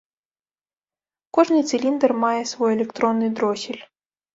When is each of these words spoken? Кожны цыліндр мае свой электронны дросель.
Кожны 1.39 1.61
цыліндр 1.69 2.17
мае 2.27 2.43
свой 2.57 2.77
электронны 2.81 3.27
дросель. 3.41 3.83